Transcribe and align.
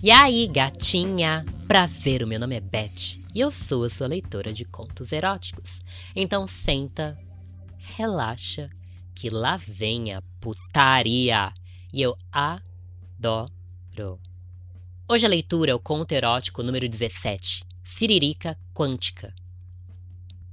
E 0.00 0.12
aí, 0.12 0.46
gatinha? 0.46 1.44
Prazer, 1.66 2.22
o 2.22 2.26
meu 2.26 2.38
nome 2.38 2.54
é 2.54 2.60
Beth 2.60 3.18
e 3.34 3.40
eu 3.40 3.50
sou 3.50 3.82
a 3.82 3.90
sua 3.90 4.06
leitora 4.06 4.52
de 4.52 4.64
contos 4.64 5.10
eróticos. 5.10 5.80
Então 6.14 6.46
senta, 6.46 7.18
relaxa, 7.78 8.70
que 9.12 9.28
lá 9.28 9.56
vem 9.56 10.14
a 10.14 10.22
putaria 10.40 11.52
e 11.92 12.00
eu 12.00 12.16
adoro. 12.30 13.50
Hoje 15.08 15.26
a 15.26 15.28
leitura 15.28 15.72
é 15.72 15.74
o 15.74 15.80
conto 15.80 16.12
erótico 16.12 16.62
número 16.62 16.88
17, 16.88 17.64
Siririca 17.82 18.56
Quântica. 18.72 19.34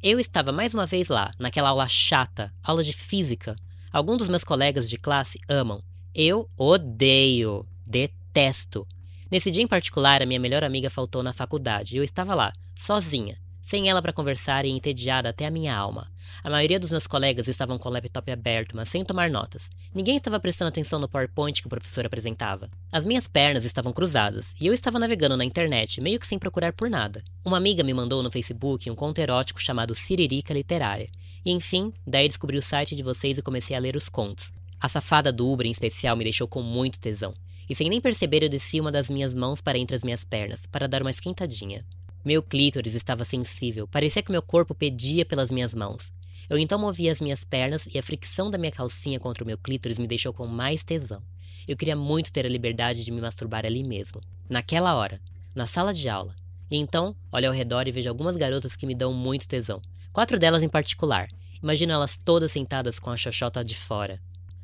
Eu 0.02 0.20
estava 0.20 0.52
mais 0.52 0.74
uma 0.74 0.88
vez 0.88 1.08
lá, 1.08 1.32
naquela 1.38 1.70
aula 1.70 1.88
chata, 1.88 2.52
aula 2.64 2.84
de 2.84 2.94
física. 2.94 3.56
Alguns 3.92 4.18
dos 4.18 4.28
meus 4.28 4.44
colegas 4.44 4.90
de 4.90 4.98
classe 4.98 5.38
amam. 5.48 5.84
Eu 6.16 6.50
odeio, 6.58 7.64
detesto. 7.86 8.88
Nesse 9.32 9.50
dia 9.50 9.64
em 9.64 9.68
particular, 9.68 10.22
a 10.22 10.26
minha 10.26 10.40
melhor 10.40 10.64
amiga 10.64 10.90
faltou 10.90 11.24
na 11.24 11.34
faculdade 11.34 11.96
e 11.96 11.98
eu 11.98 12.04
estava 12.04 12.36
lá, 12.36 12.54
sozinha, 12.76 13.38
sem 13.60 13.90
ela 13.90 14.00
para 14.00 14.14
conversar 14.14 14.66
e 14.66 14.70
entediada 14.70 15.30
até 15.30 15.48
a 15.48 15.52
minha 15.52 15.76
alma. 15.76 16.12
A 16.44 16.50
maioria 16.50 16.80
dos 16.80 16.92
meus 16.92 17.08
colegas 17.08 17.48
estavam 17.48 17.80
com 17.80 17.90
o 17.90 17.92
laptop 17.92 18.32
aberto, 18.32 18.76
mas 18.76 18.88
sem 18.88 19.04
tomar 19.04 19.32
notas. 19.32 19.68
Ninguém 19.96 20.18
estava 20.18 20.40
prestando 20.40 20.70
atenção 20.70 21.00
no 21.00 21.10
PowerPoint 21.10 21.60
que 21.60 21.66
o 21.66 21.70
professor 21.70 22.06
apresentava. 22.06 22.70
As 22.92 23.04
minhas 23.04 23.28
pernas 23.28 23.66
estavam 23.66 23.92
cruzadas 23.92 24.54
e 24.62 24.68
eu 24.68 24.74
estava 24.74 25.00
navegando 25.00 25.36
na 25.36 25.44
internet, 25.44 26.00
meio 26.00 26.20
que 26.20 26.28
sem 26.28 26.38
procurar 26.38 26.74
por 26.74 26.88
nada. 26.88 27.24
Uma 27.44 27.58
amiga 27.58 27.84
me 27.84 27.96
mandou 27.96 28.22
no 28.22 28.32
Facebook 28.32 28.92
um 28.92 28.96
conto 28.96 29.18
erótico 29.18 29.60
chamado 29.60 29.96
Siririca 29.96 30.54
Literária. 30.54 31.10
E 31.44 31.52
enfim, 31.52 31.92
daí 32.06 32.28
descobri 32.28 32.60
o 32.60 32.62
site 32.62 32.96
de 32.96 33.02
vocês 33.02 33.40
e 33.40 33.42
comecei 33.42 33.76
a 33.76 33.80
ler 33.80 33.96
os 33.96 34.08
contos. 34.08 34.52
A 34.80 34.88
safada 34.88 35.32
do 35.32 35.52
Uber 35.52 35.66
em 35.66 35.72
especial 35.72 36.16
me 36.16 36.24
deixou 36.24 36.48
com 36.48 36.62
muito 36.62 37.00
tesão 37.00 37.34
e 37.70 37.76
sem 37.76 37.90
nem 37.90 38.02
perceber 38.02 38.44
eu 38.44 38.50
desci 38.50 38.80
uma 38.80 38.92
das 38.92 39.10
minhas 39.10 39.34
mãos 39.34 39.62
para 39.62 39.78
entre 39.78 39.96
as 39.96 40.04
minhas 40.04 40.24
pernas, 40.24 40.60
para 40.72 40.88
dar 40.88 41.02
uma 41.02 41.12
esquentadinha. 41.12 41.86
Meu 42.24 42.42
clítoris 42.42 42.96
estava 42.96 43.24
sensível, 43.24 43.88
parecia 43.88 44.24
que 44.24 44.32
meu 44.32 44.42
corpo 44.42 44.74
pedia 44.74 45.26
pelas 45.26 45.52
minhas 45.52 45.74
mãos. 45.74 46.12
Eu 46.50 46.58
então 46.58 46.78
movi 46.78 47.10
as 47.10 47.22
minhas 47.22 47.44
pernas 47.44 47.88
e 47.92 47.98
a 47.98 48.04
fricção 48.04 48.50
da 48.50 48.58
minha 48.58 48.72
calcinha 48.72 49.20
contra 49.20 49.44
o 49.44 49.48
meu 49.48 49.58
clítoris 49.58 50.00
me 50.00 50.08
deixou 50.08 50.34
com 50.34 50.46
mais 50.46 50.84
tesão. 50.84 51.22
Eu 51.68 51.76
queria 51.76 51.96
muito 51.96 52.32
ter 52.32 52.46
a 52.46 52.50
liberdade 52.50 53.04
de 53.04 53.12
me 53.12 53.22
masturbar 53.22 53.66
ali 53.66 53.84
mesmo, 53.84 54.22
naquela 54.50 54.96
hora, 54.96 55.20
na 55.56 55.66
sala 55.66 55.94
de 55.94 56.08
aula. 56.08 56.36
E 56.70 56.78
então, 56.78 57.16
olho 57.32 57.48
ao 57.48 57.54
redor 57.54 57.88
e 57.88 57.92
vejo 57.92 58.10
algumas 58.10 58.36
garotas 58.36 58.76
que 58.76 58.86
me 58.86 58.96
dão 58.96 59.14
muito 59.14 59.48
tesão. 59.48 59.82
Quatro 60.12 60.40
delas 60.40 60.64
em 60.64 60.70
particular. 60.70 61.28
Imagino 61.62 61.94
elas 61.94 62.18
todas 62.18 62.52
sentadas 62.52 63.00
com 63.00 63.10
a 63.10 63.18
xoxota 63.18 63.64
de 63.64 63.76
fora. 63.76 64.20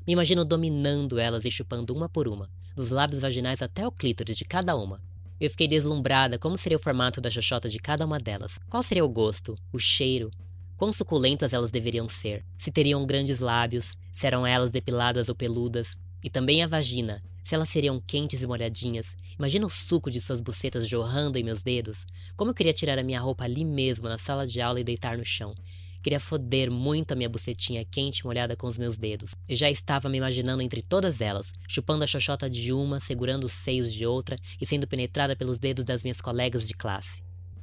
Me 0.06 0.14
imagino 0.14 0.44
dominando 0.44 1.20
elas 1.20 1.46
e 1.46 1.52
chupando 1.52 1.94
uma 1.94 2.10
por 2.10 2.28
uma 2.28 2.50
dos 2.76 2.92
lábios 2.92 3.22
vaginais 3.22 3.62
até 3.62 3.86
o 3.88 3.92
clítoris 3.92 4.36
de 4.36 4.46
cada 4.46 4.76
uma. 4.76 5.02
Eu 5.40 5.50
fiquei 5.50 5.68
deslumbrada 5.68 6.38
como 6.38 6.58
seria 6.58 6.78
o 6.78 6.82
formato 6.82 7.20
da 7.20 7.30
xoxota 7.30 7.68
de 7.68 7.80
cada 7.80 8.06
uma 8.06 8.20
delas. 8.20 8.60
Qual 8.70 8.84
seria 8.84 9.04
o 9.04 9.10
gosto, 9.10 9.56
o 9.72 9.80
cheiro, 9.80 10.32
quão 10.78 10.94
suculentas 10.94 11.54
elas 11.54 11.72
deveriam 11.72 12.08
ser, 12.08 12.46
se 12.58 12.72
teriam 12.72 13.06
grandes 13.06 13.40
lábios, 13.40 13.96
se 14.14 14.26
eram 14.26 14.46
elas 14.46 14.72
depiladas 14.72 15.30
ou 15.30 15.36
peludas, 15.36 15.96
e 16.24 16.30
também 16.30 16.64
a 16.64 16.68
vagina, 16.68 17.22
se 17.44 17.56
elas 17.56 17.70
seriam 17.70 18.00
quentes 18.00 18.42
e 18.42 18.48
molhadinhas. 18.48 19.08
Imagina 19.38 19.66
o 19.66 19.70
suco 19.70 20.12
de 20.12 20.22
suas 20.22 20.40
bucetas 20.40 20.88
jorrando 20.88 21.38
em 21.38 21.44
meus 21.44 21.64
dedos. 21.64 22.06
Como 22.38 22.52
eu 22.52 22.56
queria 22.56 22.74
tirar 22.74 23.00
a 23.00 23.04
minha 23.04 23.20
roupa 23.20 23.44
ali 23.44 23.66
mesmo, 23.66 24.08
na 24.08 24.18
sala 24.18 24.46
de 24.46 24.62
aula 24.62 24.80
e 24.80 24.84
deitar 24.84 25.18
no 25.18 25.26
chão. 25.26 25.56
Queria 26.02 26.20
foder 26.20 26.72
muito 26.72 27.12
a 27.12 27.16
minha 27.16 27.30
bucetinha 27.30 27.86
quente 27.86 28.26
molhada 28.26 28.56
com 28.56 28.66
os 28.66 28.78
meus 28.78 28.98
dedos. 28.98 29.36
E 29.48 29.56
já 29.56 29.70
estava 29.70 30.10
me 30.10 30.18
imaginando 30.18 30.64
entre 30.64 30.82
todas 30.82 31.22
elas, 31.22 31.54
chupando 31.68 32.04
a 32.04 32.08
xoxota 32.08 32.50
de 32.50 32.74
uma, 32.74 33.00
segurando 33.00 33.44
os 33.44 33.54
seios 33.54 33.94
de 33.94 34.06
outra 34.06 34.38
e 34.60 34.66
sendo 34.66 34.88
penetrada 34.88 35.36
pelos 35.36 35.60
dedos 35.60 35.86
das 35.86 36.02
minhas 36.02 36.20
colegas 36.20 36.68
de 36.68 36.74
classe. 36.74 37.22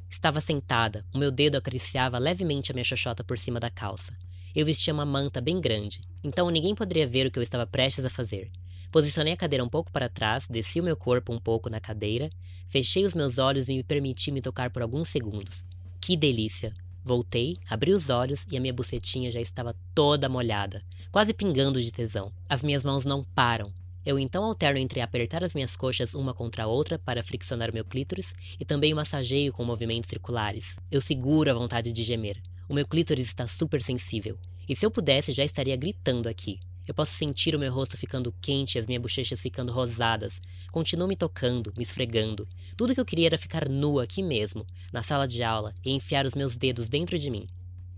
Estava 0.09 0.41
sentada, 0.41 1.05
o 1.13 1.19
meu 1.19 1.33
dedo 1.33 1.57
acariciava 1.57 2.17
levemente 2.17 2.71
a 2.71 2.75
minha 2.75 2.85
xoxota 2.85 3.25
por 3.25 3.39
cima 3.39 3.59
da 3.59 3.71
calça. 3.71 4.17
Eu 4.55 4.65
vestia 4.65 4.95
uma 4.95 5.05
manta 5.05 5.41
bem 5.41 5.61
grande, 5.61 6.01
então 6.23 6.49
ninguém 6.49 6.75
poderia 6.75 7.07
ver 7.07 7.27
o 7.27 7.31
que 7.31 7.39
eu 7.39 7.43
estava 7.43 7.67
prestes 7.67 8.05
a 8.05 8.11
fazer. 8.11 8.51
Posicionei 8.91 9.35
a 9.35 9.37
cadeira 9.37 9.63
um 9.63 9.69
pouco 9.69 9.93
para 9.93 10.09
trás, 10.09 10.47
desci 10.49 10.81
o 10.81 10.85
meu 10.85 10.97
corpo 10.97 11.33
um 11.33 11.39
pouco 11.39 11.69
na 11.69 11.81
cadeira, 11.81 12.31
fechei 12.69 13.05
os 13.05 13.15
meus 13.15 13.37
olhos 13.37 13.69
e 13.69 13.77
me 13.77 13.83
permiti 13.83 14.31
me 14.31 14.41
tocar 14.41 14.71
por 14.71 14.81
alguns 14.81 15.11
segundos. 15.11 15.65
Que 16.01 16.17
delícia! 16.17 16.73
Voltei, 17.09 17.57
abri 17.67 17.95
os 17.95 18.11
olhos 18.11 18.45
e 18.51 18.57
a 18.59 18.61
minha 18.61 18.71
bucetinha 18.75 19.31
já 19.31 19.41
estava 19.41 19.75
toda 19.95 20.29
molhada, 20.29 20.83
quase 21.11 21.33
pingando 21.33 21.81
de 21.81 21.91
tesão. 21.91 22.31
As 22.47 22.63
minhas 22.63 22.85
mãos 22.85 23.07
não 23.07 23.25
param. 23.25 23.73
Eu 24.05 24.19
então 24.19 24.45
alterno 24.45 24.79
entre 24.79 25.01
apertar 25.01 25.43
as 25.43 25.55
minhas 25.55 25.75
coxas 25.75 26.13
uma 26.13 26.35
contra 26.35 26.65
a 26.65 26.67
outra 26.67 26.99
para 26.99 27.23
friccionar 27.23 27.73
meu 27.73 27.83
clítoris 27.83 28.35
e 28.61 28.65
também 28.67 28.93
massageio 28.93 29.55
com 29.55 29.65
movimentos 29.65 30.11
circulares. 30.11 30.77
Eu 30.93 31.01
seguro 31.01 31.51
a 31.51 31.55
vontade 31.55 31.93
de 31.93 32.03
gemer. 32.03 32.43
O 32.69 32.75
meu 32.75 32.87
clítoris 32.87 33.29
está 33.29 33.49
super 33.49 33.81
sensível. 33.81 34.37
E 34.69 34.77
se 34.77 34.85
eu 34.85 34.91
pudesse, 34.91 35.33
já 35.33 35.47
estaria 35.47 35.77
gritando 35.77 36.29
aqui. 36.29 36.61
Eu 36.89 36.95
posso 36.95 37.13
sentir 37.13 37.55
o 37.55 37.59
meu 37.59 37.71
rosto 37.71 37.99
ficando 37.99 38.35
quente 38.41 38.77
e 38.77 38.79
as 38.79 38.87
minhas 38.87 39.03
bochechas 39.03 39.43
ficando 39.43 39.71
rosadas. 39.71 40.41
Continuo 40.73 41.07
me 41.07 41.17
tocando, 41.17 41.71
me 41.77 41.83
esfregando. 41.83 42.49
Tudo 42.79 42.95
que 42.95 43.01
eu 43.01 43.05
queria 43.05 43.27
era 43.27 43.37
ficar 43.37 43.69
nua 43.69 44.05
aqui 44.05 44.23
mesmo, 44.23 44.67
na 44.91 45.03
sala 45.03 45.29
de 45.29 45.43
aula, 45.43 45.75
e 45.85 45.93
enfiar 45.93 46.25
os 46.25 46.35
meus 46.35 46.57
dedos 46.57 46.89
dentro 46.89 47.19
de 47.19 47.29
mim. 47.29 47.47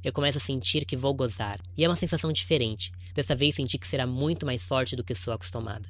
Eu 0.03 0.13
começo 0.13 0.39
a 0.39 0.41
sentir 0.41 0.85
que 0.85 0.97
vou 0.97 1.15
gozar, 1.15 1.61
e 1.77 1.85
é 1.85 1.89
uma 1.89 1.95
sensação 1.95 2.33
diferente. 2.33 2.91
Dessa 3.15 3.37
vez 3.37 3.55
senti 3.55 3.79
que 3.79 3.87
será 3.87 4.09
muito 4.09 4.45
mais 4.45 4.65
forte 4.65 4.97
do 4.97 5.05
que 5.05 5.15
sou 5.15 5.33
acostumada. 5.33 5.89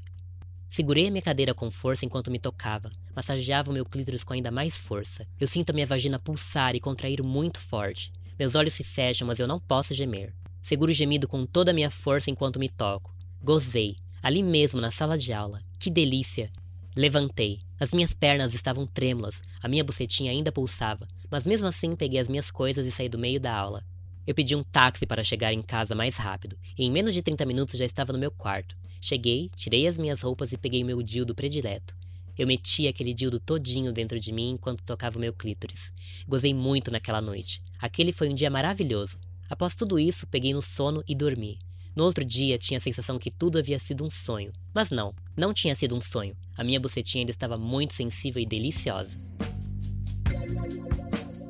Segurei 0.69 1.09
a 1.09 1.10
minha 1.10 1.22
cadeira 1.22 1.55
com 1.55 1.71
força 1.71 2.05
enquanto 2.05 2.31
me 2.31 2.39
tocava, 2.39 2.91
massageava 3.16 3.71
o 3.71 3.75
meu 3.75 3.87
clítoris 3.87 4.22
com 4.22 4.34
ainda 4.34 4.50
mais 4.50 4.77
força. 4.77 5.27
Eu 5.41 5.49
sinto 5.49 5.71
a 5.71 5.72
minha 5.72 5.87
vagina 5.87 6.19
pulsar 6.19 6.77
e 6.77 6.81
contrair 6.81 7.22
muito 7.22 7.59
forte. 7.59 8.12
Meus 8.39 8.55
olhos 8.55 8.75
se 8.75 8.84
fecham, 8.84 9.27
mas 9.27 9.39
eu 9.39 9.49
não 9.49 9.59
posso 9.59 9.94
gemer. 9.94 10.34
Seguro 10.62 10.91
o 10.91 10.94
gemido 10.94 11.26
com 11.26 11.47
toda 11.47 11.71
a 11.71 11.75
minha 11.75 11.91
força 11.91 12.31
enquanto 12.31 12.59
me 12.59 12.69
toco. 12.69 13.15
Gozei, 13.43 13.97
ali 14.22 14.43
mesmo 14.43 14.81
na 14.81 14.91
sala 14.91 15.16
de 15.16 15.32
aula. 15.32 15.62
Que 15.78 15.91
delícia! 15.91 16.50
Levantei. 16.97 17.60
As 17.78 17.93
minhas 17.93 18.12
pernas 18.12 18.53
estavam 18.53 18.87
trêmulas, 18.87 19.41
a 19.62 19.69
minha 19.69 19.84
bucetinha 19.84 20.32
ainda 20.32 20.53
pulsava, 20.53 21.06
mas 21.31 21.44
mesmo 21.44 21.66
assim 21.66 21.97
peguei 21.97 22.21
as 22.21 22.28
minhas 22.28 22.50
coisas 22.50 22.87
e 22.87 22.91
saí 22.91 23.09
do 23.09 23.19
meio 23.19 23.41
da 23.41 23.54
aula. 23.54 23.84
Eu 24.26 24.34
pedi 24.34 24.54
um 24.54 24.62
táxi 24.62 25.06
para 25.06 25.25
chegar 25.25 25.53
em 25.53 25.62
casa 25.62 25.94
mais 25.94 26.16
rápido, 26.16 26.59
e 26.77 26.84
em 26.84 26.91
menos 26.91 27.15
de 27.15 27.22
30 27.22 27.47
minutos 27.47 27.78
já 27.78 27.84
estava 27.84 28.12
no 28.12 28.19
meu 28.19 28.31
quarto. 28.31 28.77
Cheguei, 29.00 29.48
tirei 29.56 29.87
as 29.87 29.97
minhas 29.97 30.21
roupas 30.21 30.53
e 30.53 30.59
peguei 30.59 30.84
meu 30.84 31.03
dildo 31.03 31.34
predileto. 31.34 31.97
Eu 32.37 32.47
meti 32.47 32.87
aquele 32.87 33.15
dildo 33.15 33.38
todinho 33.38 33.92
dentro 33.92 34.21
de 34.21 34.32
mim 34.32 34.50
enquanto 34.50 34.82
tocava 34.82 35.16
o 35.16 35.21
meu 35.21 35.32
clítoris. 35.32 35.92
Gozei 36.28 36.53
muito 36.53 36.91
naquela 36.91 37.21
noite. 37.21 37.62
Aquele 37.78 38.12
foi 38.12 38.28
um 38.28 38.34
dia 38.34 38.50
maravilhoso. 38.50 39.19
Após 39.50 39.75
tudo 39.75 39.99
isso, 39.99 40.28
peguei 40.28 40.55
no 40.55 40.62
sono 40.62 41.03
e 41.09 41.15
dormi. 41.15 41.59
No 41.97 42.05
outro 42.05 42.25
dia, 42.25 42.56
tinha 42.56 42.78
a 42.78 42.81
sensação 42.81 43.19
que 43.19 43.33
tudo 43.33 43.59
havia 43.59 43.81
sido 43.81 44.05
um 44.05 44.11
sonho. 44.11 44.53
Mas 44.72 44.91
não, 44.91 45.12
não 45.37 45.53
tinha 45.53 45.75
sido 45.75 45.97
um 45.97 46.00
sonho. 46.00 46.37
A 46.56 46.62
minha 46.62 46.78
bucetinha 46.78 47.22
ainda 47.22 47.33
estava 47.33 47.59
muito 47.59 47.93
sensível 47.93 48.41
e 48.41 48.47
deliciosa. 48.47 49.10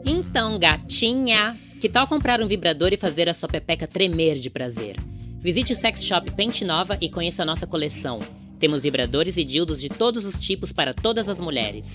Então, 0.04 0.58
gatinha, 0.58 1.54
que 1.78 1.90
tal 1.90 2.08
comprar 2.08 2.40
um 2.40 2.46
vibrador 2.46 2.92
e 2.92 2.96
fazer 2.96 3.28
a 3.28 3.34
sua 3.34 3.48
pepeca 3.48 3.86
tremer 3.86 4.38
de 4.38 4.48
prazer? 4.48 4.96
Visite 5.38 5.74
o 5.74 5.76
sex 5.76 6.02
shop 6.02 6.30
Pente 6.30 6.64
Nova 6.64 6.96
e 7.00 7.10
conheça 7.10 7.42
a 7.42 7.46
nossa 7.46 7.66
coleção. 7.66 8.18
Temos 8.58 8.82
vibradores 8.82 9.36
e 9.36 9.44
dildos 9.44 9.80
de 9.80 9.88
todos 9.88 10.24
os 10.24 10.38
tipos 10.38 10.72
para 10.72 10.94
todas 10.94 11.28
as 11.28 11.38
mulheres. 11.38 11.86